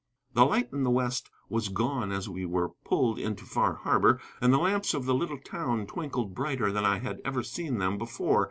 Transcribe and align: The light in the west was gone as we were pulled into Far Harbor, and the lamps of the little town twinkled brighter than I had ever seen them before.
The 0.33 0.47
light 0.47 0.69
in 0.73 0.81
the 0.81 0.89
west 0.89 1.29
was 1.47 1.69
gone 1.69 2.11
as 2.11 2.27
we 2.27 2.43
were 2.43 2.69
pulled 2.83 3.19
into 3.19 3.45
Far 3.45 3.75
Harbor, 3.75 4.19
and 4.41 4.51
the 4.51 4.57
lamps 4.57 4.95
of 4.95 5.05
the 5.05 5.13
little 5.13 5.37
town 5.37 5.85
twinkled 5.85 6.33
brighter 6.33 6.71
than 6.71 6.85
I 6.85 6.97
had 6.97 7.21
ever 7.23 7.43
seen 7.43 7.77
them 7.77 7.99
before. 7.99 8.39